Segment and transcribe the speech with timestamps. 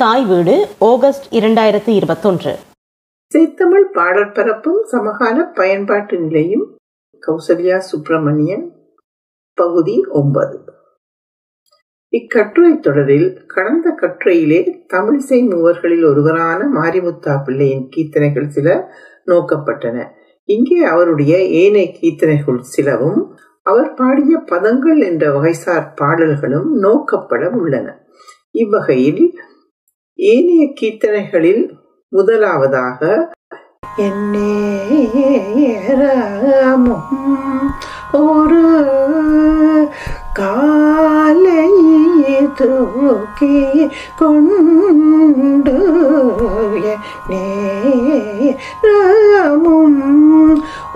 [0.00, 2.58] தாய் வீடு ஆகஸ்ட் இரண்டாயிரத்தி இருபத்தொன்று.
[3.34, 6.76] செய்தமிழ் பாடல் பரப்பும் சமகால பயன்பாட்டு நிலையும்
[7.26, 8.64] கௌசல்யா சுப்பிரமணியன்
[9.54, 10.64] பகுதி ஒன்பது.
[12.08, 14.60] இக்கட்டுரை தொடரில் கடந்த கட்டுரையிலே
[14.92, 18.90] தமிழிசை மூவர்களில் ஒருவரான மாரிமுத்தா பிள்ளையின் கீர்த்தனைகள் சில
[19.26, 20.06] நோக்கப்பட்டன.
[20.44, 28.00] இங்கே அவருடைய ஏனைய கீர்த்தனைகள் சிலவும் அவர் பாடிய பதங்கள் என்ற வகைசார் பாடல்களும் நோக்கப்பட உள்ளன.
[28.50, 29.40] இவ்வகையில்
[30.20, 31.62] ஏனைய கீர்த்தனைகளில்
[32.12, 33.00] முதலாவதாக
[38.20, 38.64] ஒரு
[40.32, 41.64] காலை
[42.58, 43.56] தூக்கி
[44.16, 45.76] கொண்டு
[48.50, 48.92] நேரமும்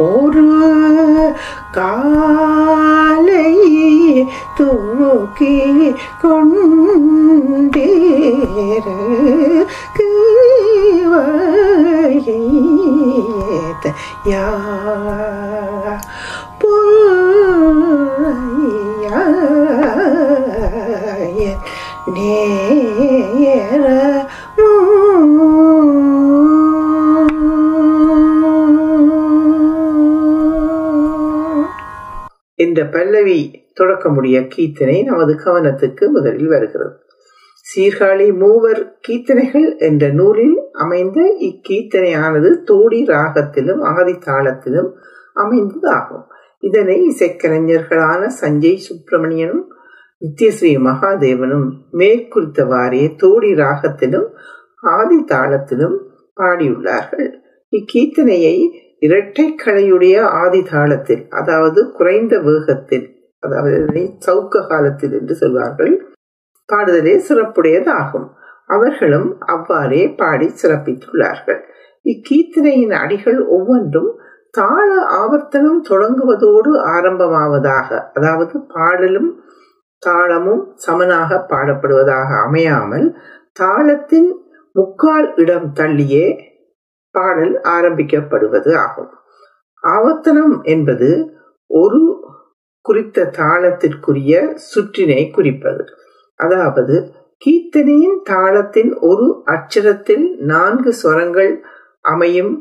[0.06, 0.46] ஒரு
[1.72, 1.92] கா
[4.56, 5.54] தூக்கி
[6.22, 7.74] கொண்டேரு.
[12.64, 13.84] வகையேத்த
[14.30, 14.46] யா
[16.62, 17.44] பொய்ய
[22.14, 23.84] நேர
[32.58, 33.40] இந்த பல்லவி
[33.80, 37.02] தொடக்கமுடைய கீர்த்தனை நமது கவனத்துக்கு முதலில் வருகிறது.
[37.66, 44.90] சீர்காழி மூவர் கீர்த்தனைகள் என்ற நூலில் அமைந்த இக்கீர்த்தனையானது தோடி ராகத்திலும் ஆதி தாளத்திலும்
[45.34, 46.24] அமைந்ததாகும்.
[46.58, 49.64] இதனை இசைக்கலைஞர்களான சஞ்சய் சுப்பிரமணியனும்
[50.20, 54.28] நித்யஸ்ரீ மகாதேவனும் மேற்குறித்தவாறே தோடி ராகத்திலும்
[54.80, 55.96] ஆதி தாளத்திலும்
[56.36, 57.30] பாடியுள்ளார்கள்.
[57.72, 63.13] இக்கீர்த்தனையை இரட்டை கலையுடைய ஆதி தாளத்தில் அதாவது குறைந்த வேகத்தில்
[63.44, 65.94] அதாவது இதனை சவுக்க காலத்தில் என்று சொல்வார்கள்.
[66.68, 68.28] பாடுதலே சிறப்புடையதாகும்.
[68.66, 71.60] அவர்களும் அவ்வாறே பாடி சிறப்பித்துள்ளார்கள்.
[72.06, 74.10] இக்கீர்த்தனையின் அடிகள் ஒவ்வொன்றும்
[74.50, 74.88] தாள
[75.20, 79.30] ஆவர்த்தனம் தொடங்குவதோடு ஆரம்பமாவதாக அதாவது பாடலும்
[80.02, 83.06] தாளமும் சமனாக பாடப்படுவதாக அமையாமல்
[83.60, 84.30] தாளத்தின்
[84.76, 86.26] முக்கால் இடம் தள்ளியே
[87.14, 89.10] பாடல் ஆரம்பிக்கப்படுவது ஆகும்.
[89.84, 91.08] ஆவர்த்தனம் என்பது
[91.70, 92.00] ஒரு
[92.84, 94.32] குறித்த தாளத்திற்குரிய
[94.74, 95.84] சுற்றினை குறிப்பது.
[96.40, 96.96] அதாவது
[97.42, 101.52] கீர்த்தனையின் தாளத்தின் ஒரு அச்சரத்தில் நான்கு ஸ்வரங்கள்
[102.02, 102.52] அமையும்.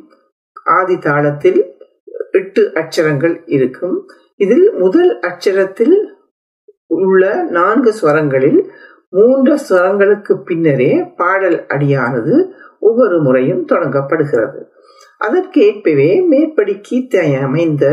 [0.78, 1.62] ஆதி தாளத்தில்
[2.32, 3.98] எட்டு அச்சரங்கள் இருக்கும்.
[4.36, 5.98] இதில் முதல் அச்சரத்தில்
[6.86, 8.62] உள்ள நான்கு ஸ்வரங்களில்
[9.10, 12.36] மூன்று ஸ்வரங்களுக்கு பின்னரே பாடல் அடியானது
[12.80, 14.62] ஒவ்வொரு முறையும் தொடங்கப்படுகிறது.
[15.18, 17.86] அதற்கேற்பவே மேற்படி கீர்த்தனை அமைந்த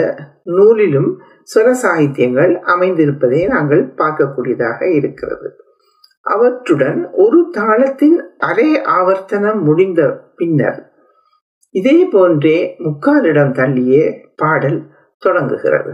[0.44, 1.10] நூலிலும்
[1.52, 5.48] சுர சாகித்யங்கள் அமைந்திருப்பதை நாங்கள் பார்க்கக்கூடியதாக இருக்கிறது.
[6.26, 8.68] அவற்றுடன் ஒரு தாளத்தின் அரை
[8.98, 10.00] ஆவர்த்தனம் முடிந்த
[10.36, 10.80] பின்னர்
[11.74, 14.04] இதே போன்றே முக்காலிடம் தள்ளியே
[14.36, 14.78] பாடல்
[15.22, 15.92] தொடங்குகிறது.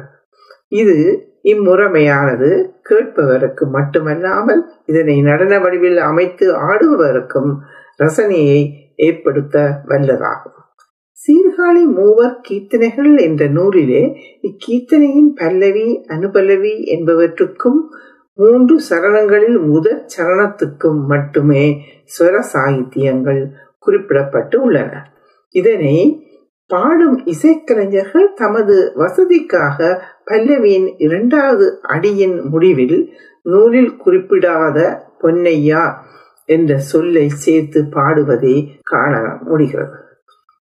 [0.73, 0.97] இது
[1.43, 2.51] இம்முறைமையானது
[2.83, 7.51] கேட்பவருக்கு மட்டுமல்லாமல் இதனை நடன வடிவில் அமைத்து ஆடுபவருக்கும்
[7.99, 8.61] ரசனையை
[8.97, 9.57] ஏற்படுத்த
[9.89, 10.59] வல்லதாகும்.
[11.17, 17.79] சீர்காழி மூவர் கீர்த்தனைகள் என்ற நூலிலே இக்கீர்த்தனையின் பல்லவி அனுபல்லவி என்பவற்றுக்கும்
[18.35, 21.65] மூன்று சரணங்களில் முதற் சரணத்துக்கும் மட்டுமே
[22.05, 23.51] ஸ்வர சாகித்யங்கள்
[23.87, 24.93] குறிப்பிடப்பட்டு உள்ளன.
[25.49, 26.23] இதனை
[26.67, 33.13] பாடும் இசைக்கலைஞர்கள் தமது வசதிக்காக பல்லவியின் இரண்டாவது அடியின் முடிவில்
[33.43, 35.93] நூலில் குறிப்பிடாத பொன்னையா
[36.45, 40.05] என்ற சொல்லை சேர்த்து பாடுவதை காண முடிகிறது.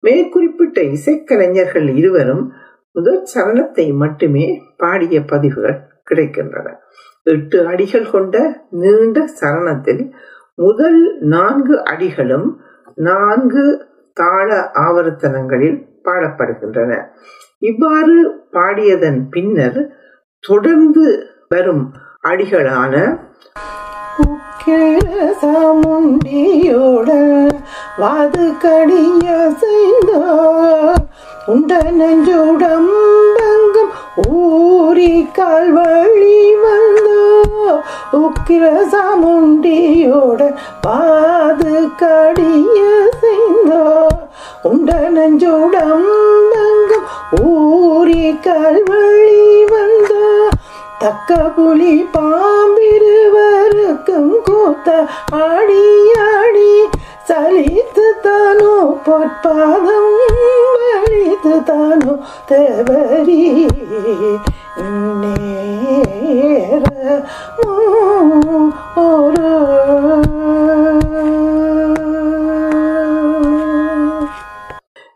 [0.04, 2.44] மேற்குறிப்பிட்ட இசைக்கலைஞர்கள் இருவரும்
[2.92, 4.46] முதற் சரணத்தை மட்டுமே
[4.78, 5.78] பாடிய பதிவுகள்
[6.10, 6.68] கிடைக்கின்றன.
[7.24, 8.36] எட்டு அடிகள் கொண்ட
[8.82, 10.04] நீண்ட சரணத்தில்
[10.56, 11.02] முதல்
[11.34, 12.48] நான்கு அடிகளும்
[12.96, 13.64] நான்கு
[14.18, 14.50] தாள
[14.88, 16.92] ஆவர்த்தனங்களில் பாடப்படுகின்றன.
[17.60, 18.16] இவ்வாறு
[18.52, 19.80] பாடியதன் பின்னர்
[20.44, 21.06] தொடர்ந்து
[21.50, 21.86] வரும்
[22.30, 22.96] அடிகளான
[25.42, 27.10] சாமுண்டியோட
[28.02, 29.52] வாது கடிய
[31.46, 33.92] உண்ட நெஞ்சுடம்பங்கும்
[34.32, 37.82] ஊரி கால்வழி வந்தோ?
[38.12, 44.09] உக்கிர சாமுண்டியோட பாது கடிய செய்தோ?
[44.64, 47.04] உண்ட நெஞ்சுடம்பங்கும்
[47.44, 50.50] ஊரி கால்வழி வந்தோ?
[51.00, 56.90] தக்க புலி பாம்பிருவருக்கும் கூத்த ஆடி ஆடி
[57.32, 58.72] சலித்து தானோ
[59.06, 60.08] பொற்பாதம்
[60.82, 62.14] வலித்து தானோ
[62.50, 63.38] தேவரி
[68.96, 69.44] ஒரு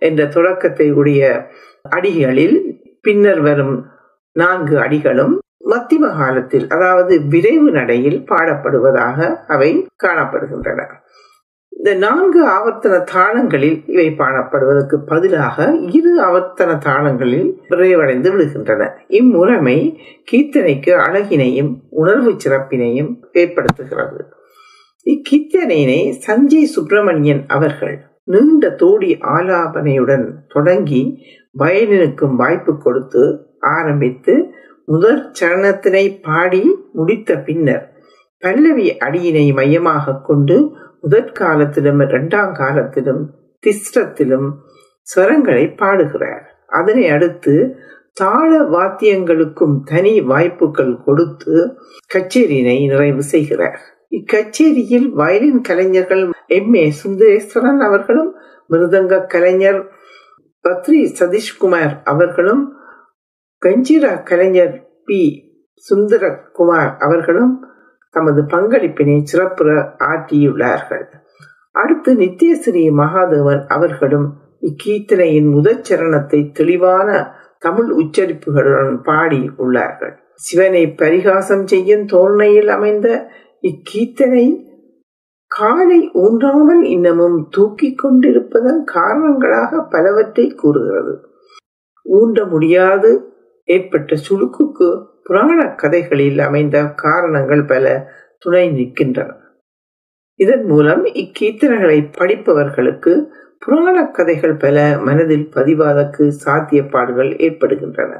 [0.01, 1.49] என்ற தொடக்கத்தை உடைய
[1.89, 2.57] அடிகளில்
[3.01, 3.75] பின்னர் வரும்
[4.31, 9.69] நான்கு அடிகளும் மத்திய காலத்தில் அதாவது விரைவு நடையில் பாடப்படுவதாக அவை
[10.03, 10.81] காணப்படுகின்றன.
[11.75, 18.87] இந்த நான்கு ஆவர்த்தன தாளங்களில் இவை பாடப்படுவதற்கு பதிலாக இரு ஆவர்த்தன தாளங்களில் விரைவடைந்து விடுகின்றன.
[19.09, 19.77] இம்முறைமை
[20.31, 24.19] கீர்த்தனைக்கு அழகினையும் உணர்வு சிறப்பினையும் ஏற்படுத்துகிறது.
[25.05, 31.01] இக்கீர்த்தனையினை சஞ்சய் சுப்பிரமணியன் அவர்கள் நீண்ட தோடி ஆலாபனையுடன் தொடங்கி
[31.55, 33.23] வயலினுக்கும் வாய்ப்பு கொடுத்து
[33.69, 34.33] ஆரம்பித்து
[34.87, 36.63] முதற் சரணத்தினை பாடி
[36.93, 37.85] முடித்த பின்னர்
[38.43, 40.57] பல்லவி அடியினை மையமாக கொண்டு
[41.01, 43.33] முதற்காலத்திலும் இரண்டாம் காலத்திலும்
[43.65, 44.51] திஸ்ரத்திலும்
[45.15, 46.63] ஸ்வரங்களை பாடுகிறார்.
[46.67, 47.75] அதனை அடுத்து
[48.13, 51.77] தாள வாத்தியங்களுக்கும் தனி வாய்ப்புகள் கொடுத்து
[52.13, 53.79] கச்சேரியினை நிறைவு செய்கிறார்.
[54.11, 56.73] இக்கச்சேரியில் வயலின் கலைஞர்கள் எம்.
[56.73, 56.93] ஏ.
[57.03, 58.35] சுந்தரேஸ்வரன் அவர்களும்
[58.69, 59.89] மிருதங்க கலைஞர்
[60.63, 62.73] பத்ரி சதீஷ்குமார் அவர்களும்
[63.65, 65.43] கஞ்சிரா கலைஞர் பி.
[65.89, 67.65] சுந்தரகுமார் அவர்களும்
[68.15, 69.69] தமது பங்களிப்பினை சிறப்புற
[70.09, 71.05] ஆற்றியுள்ளார்கள்.
[71.75, 74.27] அடுத்து நித்தியஸ்ரீ மகாதேவன் அவர்களும்
[74.67, 77.09] இக்கீர்த்தனையின் முதற் சரணத்தை தெளிவான
[77.59, 80.13] தமிழ் உச்சரிப்புகளுடன் பாடி உள்ளார்கள்.
[80.45, 83.09] சிவனை பரிகாசம் செய்யும் தோரணையில் அமைந்த
[83.63, 84.45] இக்கீர்த்தனை
[85.51, 91.13] காலை ஊன்றாமல் இன்னமும் தூக்கிக் கொண்டிருப்பதன் காரணங்களாக பலவற்றை கூறுகிறது.
[92.05, 93.11] ஊன்ற முடியாது
[93.67, 94.87] ஏற்பட்ட சுழுக்குக்கு
[95.23, 97.85] புராண கதைகளில் அமைந்த காரணங்கள் பல
[98.39, 99.31] துணை நிற்கின்றன.
[100.39, 103.13] இதன் மூலம் இக்கீர்த்தனைகளை படிப்பவர்களுக்கு
[103.59, 108.11] புராண கதைகள் பல மனதில் பதிவாதக்கு சாத்தியப்பாடுகள் ஏற்படுகின்றன.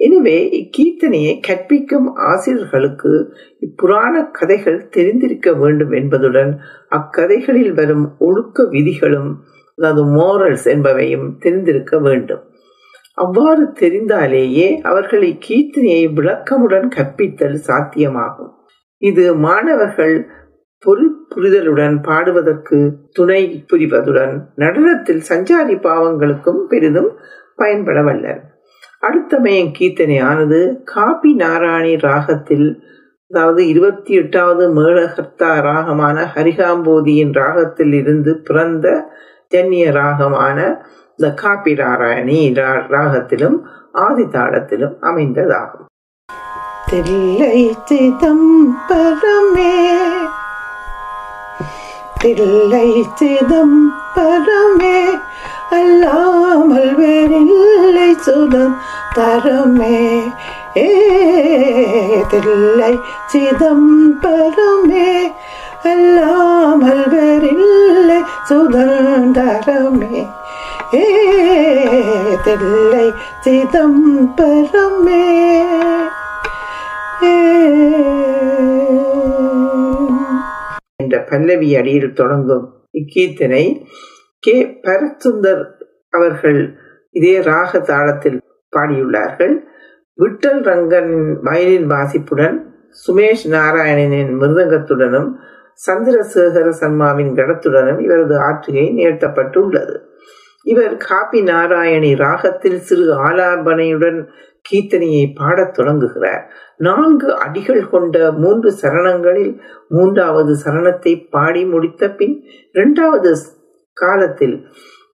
[0.00, 3.12] எனவே இக்கீர்த்தனையை கற்பிக்கும் ஆசிரியர்களுக்கு
[3.58, 6.52] இப்புராண கதைகள் தெரிந்திருக்க வேண்டும் என்பதுடன்
[6.88, 9.30] அக்கதைகளில் வரும் ஒழுக்க விதிகளும்
[9.78, 12.42] அதாவது மோரல்ஸ் என்பவையும் தெரிந்திருக்க வேண்டும்.
[13.18, 18.52] அவ்வாறு தெரிந்தாலேயே அவர்களை கீர்த்தனையை விளக்கமுடன் கற்பித்தல் சாத்தியமாகும்.
[19.02, 20.16] இது மாணவர்கள்
[20.84, 22.78] பொருள் புரிதலுடன் பாடுவதற்கு
[23.12, 27.10] துணை புரிவதுடன் நடனத்தில் சஞ்சாரி பாவங்களுக்கும் பெரிதும்
[27.56, 28.42] பயன்பட வல்லர்
[29.02, 32.68] அடுத்தமயம் கீர்த்தனை ஆனது காபி நாராயணி ராகத்தில்
[33.30, 38.86] அதாவது இருபத்தி எட்டாவது மேலகர்த்தா ராகமான ஹரிகாம்போதியின் ராகத்தில் இருந்து பிறந்த
[39.52, 40.58] ஜன்னிய ராகமான
[41.18, 42.38] இந்த காப்பிராராயணி
[42.94, 43.58] ராகத்திலும்
[43.96, 45.86] ஆதி தாளத்திலும் அமைந்ததாகும்.
[46.90, 47.58] தில்லை
[47.88, 49.74] சிதம்பரமே
[52.22, 52.88] தில்லை
[53.20, 54.98] சிதம்பரமே
[55.70, 58.76] அல்லாமல் வேறில்லை சுதம்
[59.16, 59.98] தரமே
[60.76, 60.88] ஏ
[62.32, 62.94] தில்லை
[63.32, 65.10] சிதம்பரமே
[65.82, 68.20] அல்லாமல் வேறில்லை
[68.50, 70.43] சுதந்திரமே ஏ
[72.44, 73.12] தில்லை
[73.44, 75.22] சிதம்பரமே.
[80.96, 83.84] என்ற பல்லவி அடியில் தொடங்கும் இக்கீர்த்தனை
[84.38, 84.80] கே.
[84.82, 85.64] பரசுந்தர்
[86.10, 86.76] அவர்கள்
[87.10, 88.40] இதே ராக தாளத்தில்
[88.76, 89.54] பாடியுள்ளார்கள்.
[90.18, 92.56] விட்டல் ரங்கன் வயலின் வாசிப்புடன்
[93.06, 95.30] சுமேஷ் நாராயணனின் மிருதங்கத்துடனும்
[95.86, 99.96] சந்திரசேகர சர்மாவின் கடத்துடனும் இவரது ஆற்றுகை நிகழ்த்தப்பட்டுள்ளது
[100.64, 104.18] இவர் காபி நாராயணி ராகத்தில் சிறு ஆலாபனையுடன்
[104.68, 106.44] கீர்த்தனையை பாடத் தொடங்குகிறார்.
[106.76, 109.52] நான்கு அடிகள் கொண்ட மூன்று சரணங்களில்
[109.88, 112.36] மூன்றாவது சரணத்தை பாடி முடித்த பின்
[112.72, 113.32] இரண்டாவது
[113.96, 114.56] காலத்தில்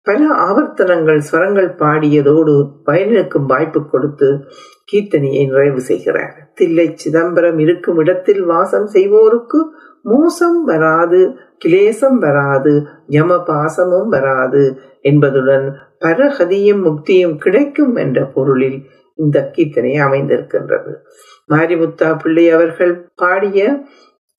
[0.07, 4.29] பல ஆவர்த்தனங்கள் ஸ்வரங்கள் பாடியதோடு பயனுக்கும் வாய்ப்பு கொடுத்து
[4.91, 6.35] கீர்த்தனையை நிறைவு செய்கிறார்.
[6.53, 9.59] தில்லை சிதம்பரம் இருக்கும் இடத்தில் வாசம் செய்வோருக்கு
[10.01, 11.21] மோசம் வராது
[11.65, 12.73] கிளேசம் வராது
[13.07, 14.63] யம பாசமும் வராது
[15.01, 15.65] என்பதுடன்
[15.99, 18.79] பரகதியும் முக்தியும் கிடைக்கும் என்ற பொருளில்
[19.15, 20.91] இந்த கீர்த்தனை அமைந்திருக்கின்றது.
[21.49, 23.85] மாரிமுத்தா பிள்ளை அவர்கள் பாடிய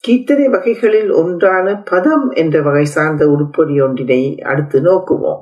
[0.07, 5.41] கீர்த்தனை வகைகளில் ஒன்றான பதம் என்ற வகை சார்ந்த உருப்படி ஒன்றினை அடுத்து நோக்குவோம்.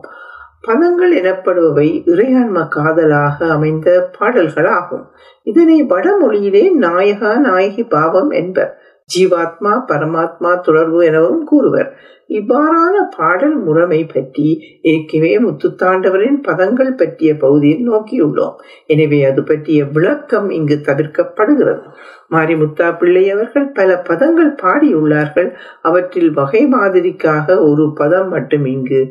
[0.67, 5.05] பதங்கள் எனப்படுபவை இறையாண்ம காதலாக அமைந்த பாடல்கள் ஆகும்
[5.43, 8.71] இதனை வடமொழியிலே நாயகா நாயகி பாவம் என்பர்.
[9.15, 11.89] ஜீவாத்மா பரமாத்மா தொடர்பு எனவும் கூறுவர்.
[12.29, 14.47] இவ்வாறான பாடல் முறைமை பற்றி
[14.81, 18.57] ஏற்கனவே முத்துத்தாண்டவரின் பதங்கள் பற்றிய பகுதியில் நோக்கியுள்ளோம்.
[18.85, 21.83] எனவே அது பற்றிய விளக்கம் இங்கு தவிர்க்கப்படுகிறது.
[22.31, 25.49] மாரிமுத்தா பிள்ளை அவர்கள் பல பதங்கள் பாடியுள்ளார்கள்.
[25.81, 29.01] அவற்றில் வகை மாதிரிக்காக ஒரு பதம் மட்டும் இங்கு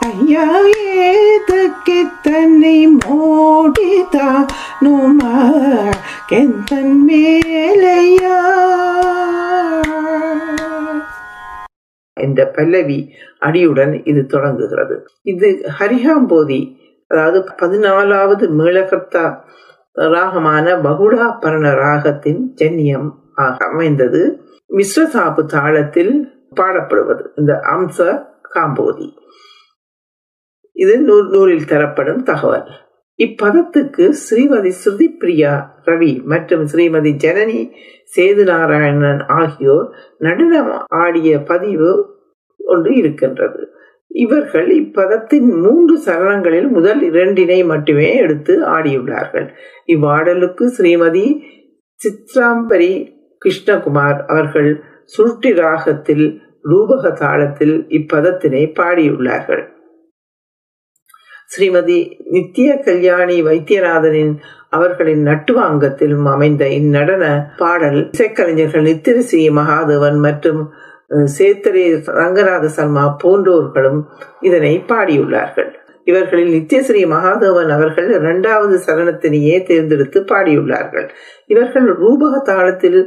[0.00, 0.46] ஐயா
[1.06, 1.60] ஏது
[2.22, 4.28] தன்னை மூடிதா
[6.28, 8.38] கெந்தன் மேலையா
[12.16, 15.06] என்ற பல்லவி அடியுடன் இது தொடங்குகிறது.
[15.22, 15.48] இது
[15.80, 16.76] ஹரிஹாம்போதி
[17.10, 19.42] அதாவது பதினாலாவது மேலகர்த்தா
[19.98, 24.40] ராகமான பகுடா பரண ராகத்தின் ஜன்னியம் ஆக அமைந்தது.
[24.68, 26.22] மிஸ்ரசாப்பு தாளத்தில்
[26.56, 28.24] பாடப்படுவது இந்த அம்ச
[28.54, 29.16] காம்போதி.
[30.72, 32.68] இது நூல் நூலில் தரப்படும் தகவல்.
[33.16, 37.70] இப்பதத்துக்கு ஸ்ரீமதி ஸ்ருதி பிரியா ரவி மற்றும் ஸ்ரீமதி ஜனனி
[38.16, 39.88] சேதுநாராயணன் ஆகியோர்
[40.18, 42.16] நடனம் ஆடிய பதிவு
[42.56, 43.77] ஒன்று இருக்கின்றது.
[44.10, 49.46] இவர்கள் இப்பதத்தின் மூன்று சரணங்களில் முதல் இரண்டினை மட்டுமே எடுத்து ஆடியுள்ளார்கள்.
[49.86, 51.26] இவ்வாடலுக்கு ஸ்ரீமதி
[52.00, 52.92] சித்ராம்பரி
[53.42, 54.70] கிருஷ்ணகுமார் அவர்கள்
[55.04, 56.26] சுருட்டி ராகத்தில்
[56.62, 59.64] ரூபக தாளத்தில் இப்பதத்தினை பாடியுள்ளார்கள்.
[61.56, 64.32] ஸ்ரீமதி நித்திய கல்யாணி வைத்தியநாதனின்
[64.68, 67.24] அவர்களின் நட்டுவாங்கத்திலும் அமைந்த இந்நடன
[67.56, 70.72] பாடல் இசைக்கலைஞர்கள் நித்திரசி மகாதேவன் மற்றும்
[71.10, 71.84] சேத்தரே
[72.20, 74.00] ரங்கநாத சர்மா போன்றோர்களும்
[74.40, 75.70] இதனை பாடியுள்ளார்கள்.
[76.04, 81.08] இவர்களில் நித்யஸ்ரீ மகாதேவன் அவர்கள் இரண்டாவது சரணத்தினையே தேர்ந்தெடுத்து பாடியுள்ளார்கள்.
[81.46, 83.00] இவர்கள் ரூபக தாளத்தில்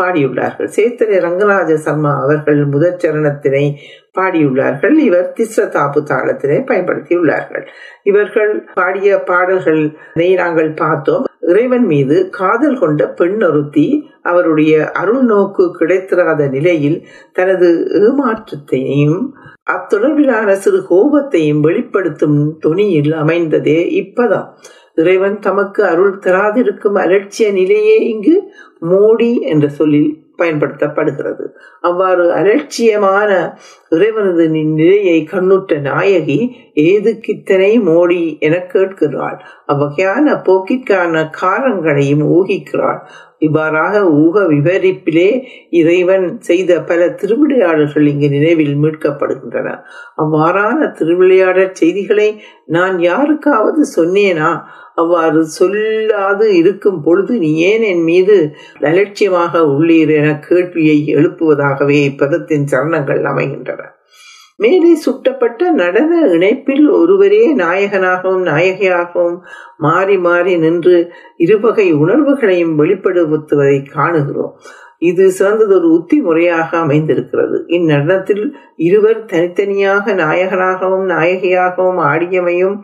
[0.00, 0.68] பாடியுள்ளார்கள்.
[0.76, 3.74] சேத்திரை ரங்கராஜ சர்மா அவர்கள் முதற் சரணத்தினை
[4.18, 4.96] பாடியுள்ளார்கள்.
[4.98, 7.66] இவர் திஸ்ர தாப்பு தாளத்தினை பயன்படுத்தியுள்ளார்கள்.
[8.02, 11.26] இவர்கள் பாடிய பாடல்களை நாங்கள் பார்த்தோம்.
[11.48, 13.86] இறைவன் மீது காதல் கொண்ட பெண் ஒருத்தி
[14.22, 16.98] அவருடைய அருள் நோக்கு கிடைத்திராத நிலையில்
[17.32, 17.68] தனது
[18.00, 19.20] ஏமாற்றத்தையும்
[19.70, 24.48] அத்தொடர்பிலான சிறு கோபத்தையும் வெளிப்படுத்தும் துணியில் அமைந்ததே இப்பதான்
[24.94, 28.36] இறைவன் தமக்கு அருள் தராதிருக்கும் அலட்சிய நிலையே இங்கு
[28.82, 31.46] மோடி என்ற சொல்லில் பயன்படுத்தப்படுகிறது.
[31.80, 38.38] அவ்வாறு அலட்சியமான இறைவனது நிலையை கண்ணுற்ற நாயகி ஏது கித்தனை மோடி?
[38.38, 39.40] என கேட்கிறாள்.
[39.68, 42.98] அவ்வகையான போக்கிற்கான காரணங்களையும் ஊகிக்கிறாள்.
[43.38, 49.68] இவ்வாறாக ஊக விவரிப்பிலே இறைவன் செய்த பல திருவிளையாடல்கள் இங்கு நினைவில் மீட்கப்படுகின்றன.
[50.16, 52.28] அவ்வாறான திருவிளையாடல் செய்திகளை
[52.64, 54.50] நான் யாருக்காவது சொன்னேனா?
[54.94, 63.22] அவ்வாறு சொல்லாது இருக்கும் பொழுது நீ ஏன் என் மீது அலட்சியமாக உள்ளீர் என கேள்வியை எழுப்புவதாகவே இப்பதத்தின் சரணங்கள்
[63.24, 63.97] அமைகின்றன.
[64.62, 69.36] மேலே சுட்டப்பட்ட நடன இணைப்பில் ஒருவரே நாயகனாகவும் நாயகியாகவும்
[69.76, 70.96] மாறி மாறி நின்று
[71.36, 74.54] இருவகை உணர்வுகளையும் வெளிப்படுத்துவதை காணுகிறோம்.
[74.98, 77.64] இது சிறந்ததொரு உத்தி முறையாக அமைந்திருக்கிறது.
[77.66, 78.44] இந்நடனத்தில்
[78.76, 82.76] இருவர் தனித்தனியாக நாயகனாகவும் நாயகியாகவும் ஆடியமையும்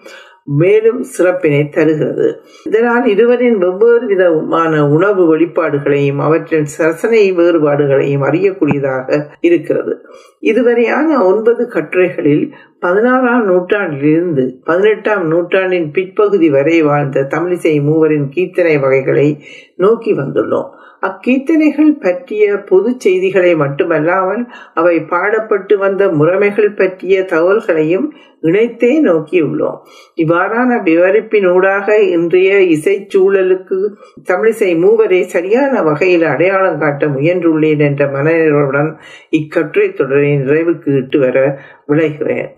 [0.45, 2.41] மேலும் சிறப்பினை தருகிறது.
[2.65, 9.97] இதனால் இருவரின் வெவ்வேறு விதமான உணவு வெளிப்பாடுகளையும் அவற்றின் சரசனை வேறுபாடுகளையும் அறியக்கூடியதாக இருக்கிறது.
[10.41, 19.29] இதுவரையான ஒன்பது கட்டுரைகளில் பதினாறாம் நூற்றாண்டிலிருந்து பதினெட்டாம் நூற்றாண்டின் பிற்பகுதி வரை வாழ்ந்த தமிழிசை மூவரின் கீர்த்தனை வகைகளை
[19.77, 20.71] நோக்கி வந்துள்ளோம்.
[21.03, 24.43] அக்கீர்த்தனைகள் பற்றிய பொது செய்திகளை மட்டுமல்லாமல்
[24.75, 28.07] அவை பாடப்பட்டு வந்த முறைமைகள் பற்றிய தகவல்களையும்
[28.43, 29.77] இணைத்தே நோக்கியுள்ளோம்
[30.15, 33.79] இவ்வாறான விவரிப்பினூடாக இன்றைய இசைச்சூழலுக்கு
[34.31, 38.91] தமிழிசை மூவரை சரியான வகையில் அடையாளம் காட்ட முயன்றுள்ளேன் என்ற மனநிறைவுடன்
[39.31, 41.39] இக்கட்டுரை தொடரின் நிறைவுக்கு இட்டு வர
[41.87, 42.55] 回来回来。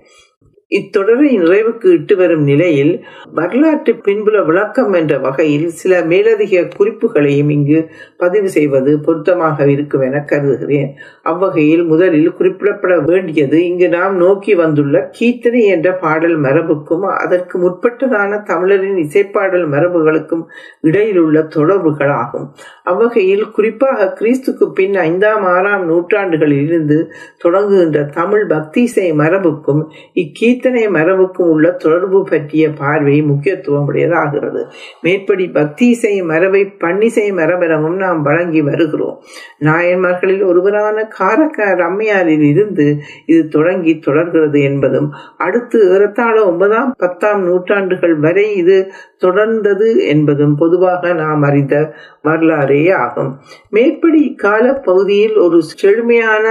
[0.70, 3.04] இத்தொடரை நிறைவுக்கு இட்டு வரும் நிலையில்
[3.35, 7.80] வரலாற்று பின்புல விளக்கம் என்ற வகையில் சில மேலதிக குறிப்புகளையும் இங்கு
[8.16, 10.90] பதிவு செய்வது பொருத்தமாக இருக்கும் என கருதுகிறேன்.
[11.23, 18.99] அவ்வகையில் முதலில் குறிப்பிடப்பட வேண்டியது இங்கு நாம் நோக்கி வந்துள்ள கீர்த்தனை என்ற பாடல் மரபுக்கும் அதற்கு முற்பட்டதான தமிழரின்
[19.04, 20.44] இசைப்பாடல் மரபுகளுக்கும்
[20.80, 22.49] இடையில் உள்ள தொடர்புகளாகும்.
[22.82, 26.99] அவ்வகையில் குறிப்பாக கிறிஸ்துக்கு பின் ஐந்தாம் ஆறாம் நூற்றாண்டுகளில் இருந்து
[27.38, 29.82] தொடங்குகின்ற தமிழ் பக்தி இசை மரபுக்கும்
[30.14, 34.62] இக்கீ இத்தனை மரபுக்கும் உள்ள தொடர்பு பற்றிய பார்வை முக்கியத்துவம் உடையதாகிறது.
[35.02, 39.18] மேற்படி பக்தி இசை மரபை பன்னிசை மரபெனவும் நாம் வழங்கி வருகிறோம்.
[39.64, 42.86] நாயன்மார்களில் ஒருவரான காரக்க அம்மையாரில் இருந்து
[43.26, 45.08] இது தொடங்கி தொடர்கிறது என்பதும்
[45.38, 48.78] அடுத்து ஏறத்தாழ ஒன்பதாம் பத்தாம் நூற்றாண்டுகள் வரை இது
[49.25, 51.75] தொடர்ந்தது என்பதும் பொதுவாக நாம் அறிந்த
[52.22, 53.30] வரலாறே ஆகும்.
[53.70, 56.46] மேற்படி கால பகுதியில் ஒரு செழுமையான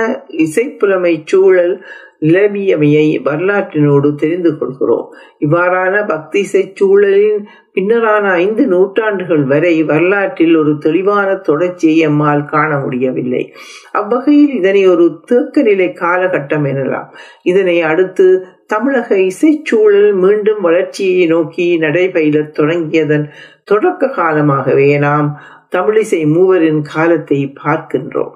[0.46, 1.76] இசைப்புலமை சூழல்
[2.20, 5.14] நிலவியமையை வரலாற்றினோடு தெரிந்து கொள்கிறோம்.
[5.40, 7.46] இவ்வாறான பக்தி சூழலின்
[7.76, 13.54] பின்னரான ஐந்து நூற்றாண்டுகள் வரை வரலாற்றில் ஒரு தெளிவான தொடர்ச்சியை எம்மால் காண முடியவில்லை.
[13.92, 17.08] அவ்வகையில் இதனை ஒரு தேக்க நிலை காலகட்டம் எனலாம்.
[17.44, 23.26] இதனை அடுத்து தமிழக இசைச்சூழல் மீண்டும் வளர்ச்சியை நோக்கி நடைபயிலத் தொடங்கியதன்
[23.64, 25.42] தொடக்க காலமாகவே நாம்
[25.76, 28.32] தமிழிசை மூவரின் காலத்தை பார்க்கின்றோம்.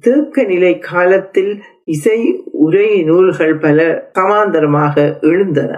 [0.00, 2.18] தேக்க நிலை காலத்தில் இசை
[2.52, 3.78] உரை நூல்கள் பல
[4.14, 5.72] சமாந்தரமாக எழுந்தன.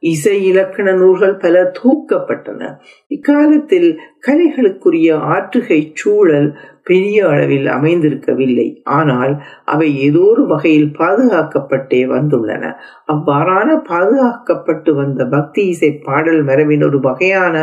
[0.00, 2.62] இசை இலக்கண நூல்கள் பல தூக்கப்பட்டன.
[3.06, 3.90] இக்காலத்தில்
[4.22, 6.50] கலைகளுக்குரிய ஆற்றுகை சூழல்
[6.82, 8.66] பெரிய அளவில் அமைந்திருக்கவில்லை.
[8.82, 9.32] ஆனால்
[9.64, 12.64] அவை ஏதோ ஒரு வகையில் பாதுகாக்கப்பட்டே வந்துள்ளன.
[13.12, 17.54] அவ்வாறான பாதுகாக்கப்பட்டு வந்த பக்தி இசை பாடல் மரபின் ஒரு வகையான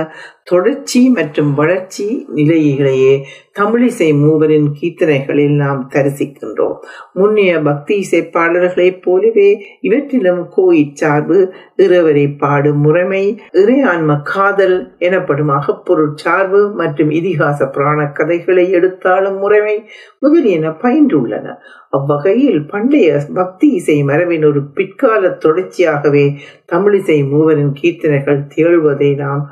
[0.44, 3.14] தொடர்ச்சி மற்றும் வளர்ச்சி நிலையிலேயே
[3.60, 6.76] தமிழிசை மூவரின் கீர்த்தனைகளில் நாம் தரிசிக்கின்றோம்.
[7.14, 9.50] முன்னைய பக்தி இசை பாடல்களைப் போலவே
[9.82, 11.40] இவற்றிலும் கோயிச் சார்பு
[11.76, 16.14] இறைவரை பாடும் முறைமை இறையான்ம காதல் எனப்படும் அகப்பொருள்
[16.46, 19.76] சார்பு மற்றும் இதிகாச புராண கதைகளை எடுத்தாலும் முறைமை
[20.20, 21.48] முதலியன பயின்றுள்ளன
[21.90, 26.26] அவ்வகையில் பண்டைய பக்தி இசை மரபின் ஒரு பிற்கால தொடர்ச்சியாகவே
[26.74, 29.44] தமிழிசை மூவரின் கீர்த்தனைகள் திகழ்வதை நாம்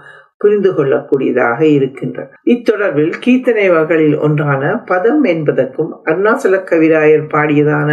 [0.42, 2.32] புரிந்து கொள்ளக்கூடியதாக இருக்கின்றன.
[2.54, 7.90] இத்தொடர்பில் கீர்த்தனை வகைகளில் ஒன்றான பதம் என்பதற்கும் அருணாசல கவிராயர் பாடியதான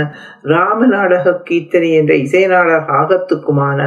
[0.47, 3.81] ராம நாடக கீர்த்தனை என்ற இசை நாடக ஆகத்துக்குமான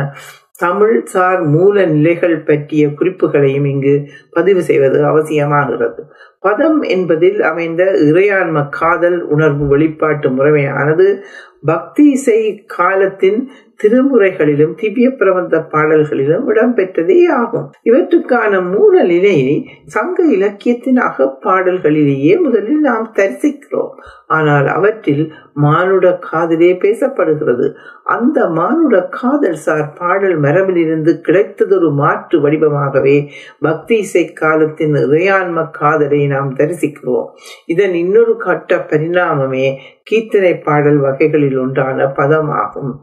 [0.57, 6.01] தமிழ் சார் மூல நிலைகள் பற்றிய குறிப்புகளையும் இங்கு பதிவு செய்வது அவசியமாகிறது.
[6.39, 11.21] பதம் என்பதில் அமைந்த இறையாண்ம காதல் உணர்வு வெளிப்பாட்டு முறைமையானது
[11.65, 13.51] பக்தி இசை காலத்தின்
[13.83, 17.71] திருமுறைகளிலும் திவ்ய பிரபந்த பாடல்களிலும் இடம்பெற்றதே ஆகும்.
[17.83, 23.93] இவற்றுக்கான மூல நிலையை சங்க இலக்கியத்தின் அகப்பாடல்களிலேயே முதலில் நாம் தரிசிக்கிறோம்.
[24.27, 27.67] ஆனால் அவற்றில் மானுட காதலே பேசப்படுகிறது.
[28.03, 33.27] அந்த மானுட காதல் சார் பாடல் மரபிலிருந்து கிடைத்ததொரு மாற்று வடிவமாகவே
[33.59, 37.29] பக்தி இசை காலத்தின் இறையான்ம காதலை நாம் தரிசிக்கிறோம்.
[37.65, 39.67] இதன் இன்னொரு கட்ட பரிணாமமே
[40.11, 42.93] கீர்த்தனை பாடல் வகைகளில் ஒன்றான பதமாகும்.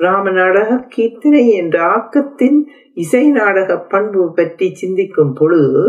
[0.00, 2.58] ராம நாடக கீர்த்தனை என்ற ஆக்கத்தின்
[2.94, 5.82] இசை நாடக பண்பு பற்றி சிந்திக்கும் பொழுது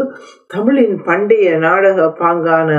[0.48, 2.70] தமிழின் பண்டைய நாடக பாங்கான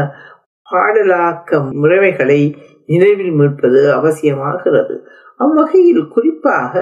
[0.67, 2.41] பாடலாக்க முறைமைகளை
[2.87, 4.97] நினைவில் மீட்பது அவசியமாகிறது.
[5.41, 6.75] அவ்வகையில் குறிப்பாக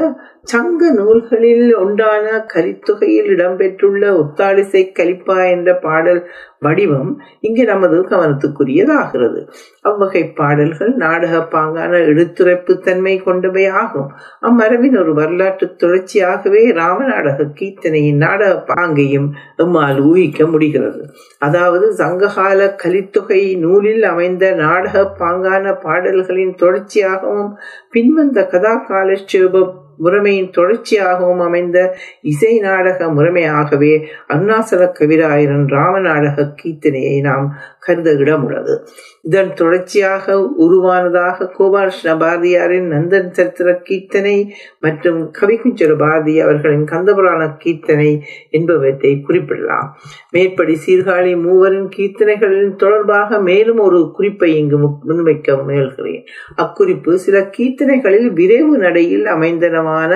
[0.42, 6.20] சங்க நூல்களில் ஒன்றான கலித்தொகையில் இடம்பெற்றுள்ள உத்தாளிசை கலிப்பா என்ற பாடல்
[6.64, 9.40] வடிவம் இங்கே நமது கவனத்துக்குரியதாகிறது.
[9.82, 14.08] அவ்வகை பாடல்கள் நாடக பாங்கான எழுத்துரைப்பு தன்மை கொண்டவை ஆகும்.
[14.40, 21.02] அம்மரபின் ஒரு வரலாற்று தொடர்ச்சியாகவே ராமநாடக கீர்த்தனையின் நாடக பாங்கையும் நம்மால் ஊகிக்க முடிகிறது.
[21.38, 27.52] அதாவது சங்ககால கலித்தொகை நூலில் அமைந்த நாடக பாங்கான பாடல்களின் தொடர்ச்சியாகவும்
[27.90, 31.78] பின்வந்த கதா காலட்சேபம் முறைமையின் தொடர்ச்சியாகவும் அமைந்த
[32.22, 33.92] இசை நாடக முறைமையாகவே
[34.28, 37.46] அருணாசல கவிராயரன் ராம நாடக கீர்த்தனையை நாம்
[37.86, 38.74] கருத இடமுள்ளது.
[39.22, 44.36] இதன் தொடர்ச்சியாக உருவானதாக கோபாலகிருஷ்ண பாரதியாரின் நந்தன் சரித்திர கீர்த்தனை
[44.80, 48.10] மற்றும் கவிக்குஞ்சர பாரதி அவர்களின் கந்தபுராண கீர்த்தனை
[48.50, 49.88] என்பவற்றை குறிப்பிடலாம்.
[50.30, 56.22] மேற்படி சீர்காழி மூவரின் கீர்த்தனைகளின் தொடர்பாக மேலும் ஒரு குறிப்பை இங்கு முன்வைக்க முயல்கிறேன்.
[56.56, 60.12] அக்குறிப்பு சில கீர்த்தனைகளில் விரைவு நடையில் அமைந்தனமான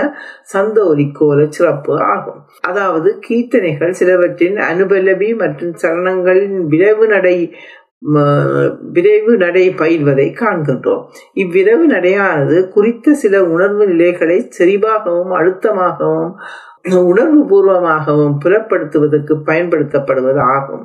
[0.55, 2.41] சந்தோரி கோல சிறப்பு ஆகும்.
[2.61, 7.37] அதாவது கீர்த்தனைகள் சிலவற்றின் அனுபலவி மற்றும் சரணங்களின் விரைவு நடை
[8.93, 11.03] விரைவு நடை பயில்வதை காண்கின்றோம்.
[11.35, 16.33] இவ்விரைவு நடையானது குறித்த சில உணர்வு நிலைகளை செறிவாகவும் அழுத்தமாகவும்
[17.05, 20.85] உணர்வு பூர்வமாகவும் புலப்படுத்துவதற்கு பயன்படுத்தப்படுவது ஆகும்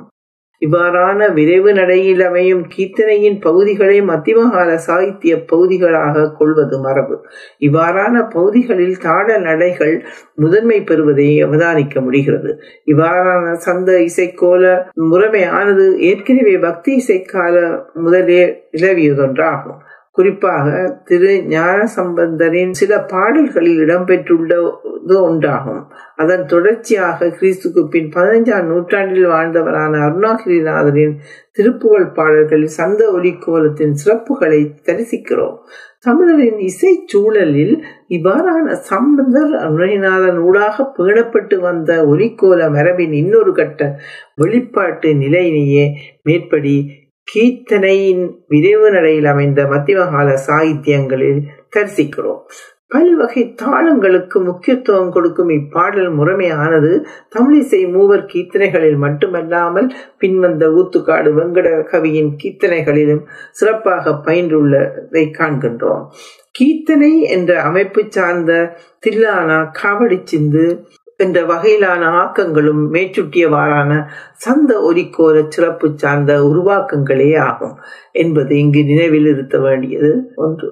[0.60, 7.16] இவ்வாறான விரைவு நடையில் அமையும் கீர்த்தனையின் பகுதிகளை மத்தியமகால சாகித்ய பகுதிகளாக கொள்வது மரபு.
[7.60, 12.58] இவ்வாறான பகுதிகளில் தாட நடைகள் முதன்மை பெறுவதை அவதானிக்க முடிகிறது.
[12.86, 19.80] இவ்வாறான சந்த இசைக்கோல முறைமையானது ஏற்கனவே பக்தி இசைக்கால முதலே நிலவியதொன்றாகும்.
[20.16, 25.80] குறிப்பாக திரு ஞான சம்பந்தரின் சில பாடல்களில் இடம்பெற்றுள்ளது ஒன்றாகும்.
[26.16, 31.14] அதன் தொடர்ச்சியாக கிறிஸ்துக்கு பின் பதினைஞ்சாம் நூற்றாண்டில் வாழ்ந்தவரான அருணாகிரிநாதரின்
[31.52, 35.56] திருப்புகழ் பாடல்களில் சந்த ஒலிக்கோலத்தின் சிறப்புகளை தரிசிக்கிறோம்.
[36.00, 37.74] தமிழரின் இசை சூழலில்
[38.08, 44.00] இவ்வாறான சம்பந்தர் அருணகிரிநாதன் ஊடாக பேணப்பட்டு வந்த ஒலிக்கோல மரபின் இன்னொரு கட்ட
[44.34, 45.86] வெளிப்பாட்டு நிலையினையே
[46.22, 46.76] மேற்படி
[47.28, 51.40] கீர்த்தனையின் விரைவு நடையில் அமைந்த மத்தியமகால சாகித்யங்களில்
[51.76, 52.42] தரிசிக்கிறோம்.
[52.88, 56.90] பல்வகை தாளங்களுக்கு முக்கியத்துவம் கொடுக்கும் இப்பாடல் முறைமையானது
[57.36, 66.04] தமிழிசை மூவர் கீர்த்தனைகளில் மட்டுமல்லாமல் பின்வந்த ஊத்துக்காடு வெங்கட கவியின் கீர்த்தனைகளிலும் சிறப்பாக பயின்றுள்ளதை காண்கின்றோம்.
[66.58, 68.52] கீர்த்தனை என்ற அமைப்பு சார்ந்த
[69.06, 70.66] தில்லானா காவடி சிந்து
[71.16, 73.92] என்ற வகையிலான ஆக்கங்களும் மேற்சுட்டியவாறான
[74.36, 77.76] சந்த ஒலிக்கோர சிறப்பு சார்ந்த உருவாக்கங்களே ஆகும்
[78.12, 80.68] என்பது இங்கு நினைவில் இருத்த வேண்டியது ஒன்று.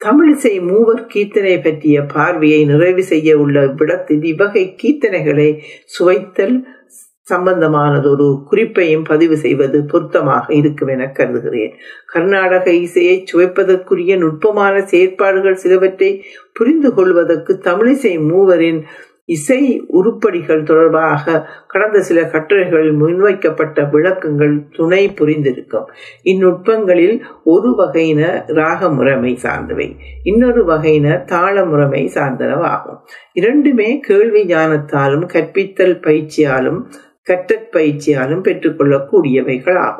[0.00, 5.50] தமிழிசை மூவர் கீர்த்தனை பற்றிய பார்வையை நிறைவு செய்ய உள்ள விடத்தில் இவ்வகை கீர்த்தனைகளை
[5.84, 6.56] சுவைத்தல்
[7.30, 11.72] சம்பந்தமானதொரு குறிப்பையும் பதிவு செய்வது பொருத்தமாக இருக்கும் என கருதுகிறேன்.
[12.06, 16.10] கர்நாடக இசையை சுவைப்பதற்குரிய நுட்பமான செயற்பாடுகள் சிலவற்றை
[16.52, 18.80] புரிந்து கொள்வதற்கு தமிழிசை மூவரின்
[19.26, 21.36] இசை உருப்படிகள் தொடர்பாக
[21.66, 25.86] கடந்த சில கட்டுரைகளில் முன்வைக்கப்பட்ட விளக்கங்கள் துணை புரிந்திருக்கும்.
[26.24, 29.88] இந்நுட்பங்களில் ஒரு வகையின ராக முறைமை சார்ந்தவை
[30.22, 33.00] இன்னொரு வகையின தாள முறைமை சார்ந்தனவாகும்.
[33.32, 36.80] இரண்டுமே கேள்வி ஞானத்தாலும் கற்பித்தல் பயிற்சியாலும்
[37.30, 39.94] கற்றற்பயிற்சியாலும் பெற்றுக்கொள்ளக்கூடியவைகள்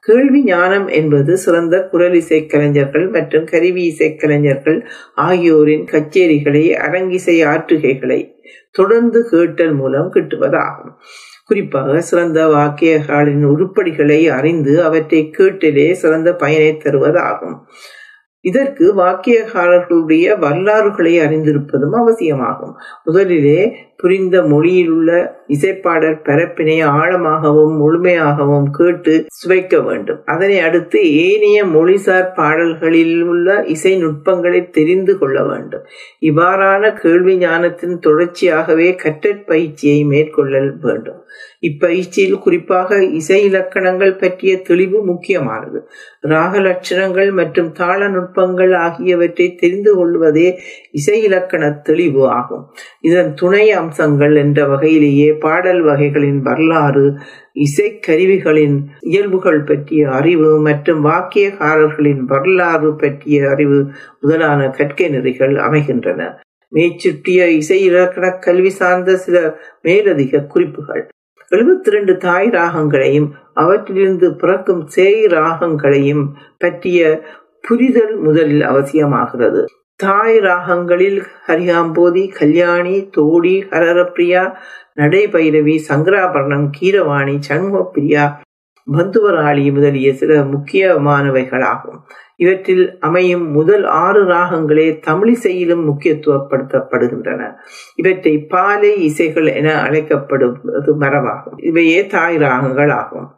[0.00, 8.32] கேள்வி ஞானம் என்பது சிறந்த குரல் இசை கலைஞர்கள் மற்றும் கருவி இசைக்கலைஞர்கள் ஆகியோரின் கச்சேரிகளை அரங்கிசை ஆற்றுகைகளை
[8.70, 10.92] தொடர்ந்து கேட்டல் மூலம் கிட்டுவதாகும்.
[11.46, 17.56] குறிப்பாக சிறந்த வாக்கியர்களின் உருப்படிகளை அறிந்து அவற்றை கேட்டலே சிறந்த பயனை தருவதாகும்.
[18.40, 22.74] இதற்கு வாக்கியகாரர்களுடைய வரலாறுகளை அறிந்திருப்பதும் அவசியமாகும்.
[23.04, 25.10] முதலிலே புரிந்த மொழியில் உள்ள
[25.48, 30.20] இசைப்பாடல் பரப்பினை ஆழமாகவும் முழுமையாகவும் கேட்டு சுவைக்க வேண்டும்.
[30.24, 35.84] அதனை அடுத்து ஏனைய மொழிசார் பாடல்களில் உள்ள இசை நுட்பங்களை தெரிந்து கொள்ள வேண்டும்.
[36.20, 41.20] இவ்வாறான கேள்வி ஞானத்தின் தொடர்ச்சியாகவே கற்றற் பயிற்சியை மேற்கொள்ள வேண்டும்.
[41.60, 45.78] இப்பயிற்சியில் குறிப்பாக இசை இலக்கணங்கள் பற்றிய தெளிவு முக்கியமானது.
[46.20, 50.48] ராக லட்சணங்கள் மற்றும் தாள நுட்பங்கள் ஆகியவற்றை தெரிந்து கொள்வதே
[50.90, 52.64] இசை இலக்கண தெளிவு ஆகும்.
[53.00, 57.04] இதன் துணை அம்சங்கள் என்ற வகையிலேயே பாடல் வகைகளின் வரலாறு
[57.60, 63.78] இசைக்கருவிகளின் இயல்புகள் பற்றிய அறிவு மற்றும் வாக்கியகாரர்களின் வரலாறு பற்றிய அறிவு
[64.20, 66.20] முதலான கற்கை நெறிகள் அமைகின்றன.
[66.72, 69.36] மேச்சுட்டிய இசை இலக்கண கல்வி சார்ந்த சில
[69.82, 71.02] மேலதிக குறிப்புகள்.
[71.50, 76.24] எழுபத்தி ரெண்டு தாய் ராகங்களையும் அவற்றிலிருந்து பிறக்கும் சேய் ராகங்களையும்
[76.58, 77.00] பற்றிய
[77.68, 79.62] புரிதல் முதலில் அவசியமாகிறது.
[80.00, 84.52] தாய் ராகங்களில் ஹரியாம்போதி கல்யாணி தோடி ஹரரப்பிரியா
[84.96, 88.24] நடைபைரவி சங்கராபரணம் கீரவாணி சண்முகப்பிரியா
[88.86, 91.98] பந்துவராளி முதலிய சில முக்கியமானவைகளாகும்.
[92.36, 97.42] இவற்றில் அமையும் முதல் ஆறு ராகங்களே தமிழிசையிலும் முக்கியத்துவப்படுத்தப்படுகின்றன.
[97.94, 101.58] இவற்றை பாலை இசைகள் என அழைக்கப்படுவது மரபாகும்.
[101.58, 103.28] இவையே தாய் ராகங்கள் ஆகும்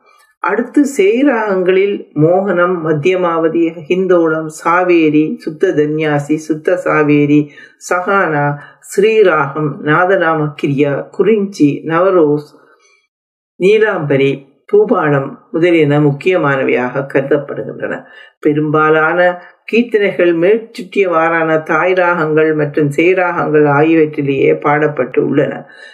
[0.43, 7.41] அடுத்து சேராகங்களில் மோகனம் மத்தியமாவதி ஹிந்தோளம் சாவேரி சுத்த தன்யாசி சுத்த சாவேரி
[7.81, 8.47] சகானா
[8.91, 12.51] ஸ்ரீராகம் நாதநாம கிரியா குறிஞ்சி நவரோஸ்
[13.61, 14.33] நீலாம்பரி
[14.69, 17.95] பூபாலம் முதலியன முக்கியமானவையாக கருதப்படுகின்றன.
[18.41, 19.19] பெரும்பாலான
[19.73, 25.53] கீர்த்தனைகள் மேற்சுற்றியவாறான தாய் ராகங்கள் மற்றும் சேராகங்கள் ஆகியவற்றிலேயே பாடப்பட்டு உள்ளன.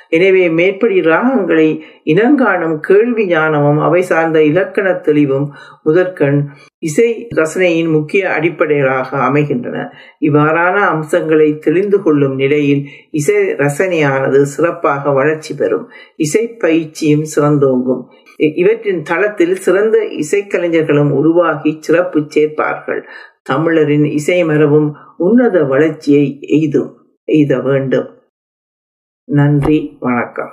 [0.09, 1.69] எனவே மேற்படி ராகங்களை
[2.05, 5.47] இனங்காணும் கேள்வி ஞானமும் அவை சார்ந்த இலக்கண தெளிவும்
[5.83, 6.41] முதற்கண்
[6.79, 9.77] இசை ரசனையின் முக்கிய அடிப்படைகளாக அமைகின்றன.
[10.21, 15.87] இவ்வாறான அம்சங்களை தெளிந்து கொள்ளும் நிலையில் இசை ரசனையானது சிறப்பாக வளர்ச்சி பெறும்.
[16.17, 18.03] இசை பயிற்சியும் சிறந்தோங்கும்.
[18.39, 23.03] இவற்றின் தளத்தில் சிறந்த இசைக்கலைஞர்களும் உருவாகி சிறப்பு சேர்ப்பார்கள்.
[23.43, 26.93] தமிழரின் இசை மரபும் உன்னத வளர்ச்சியை எய்தும்
[27.25, 28.09] எய்த வேண்டும்.
[29.25, 30.53] நன்றி வணக்கம்.